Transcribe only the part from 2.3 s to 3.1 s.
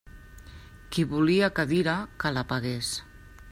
la pagués.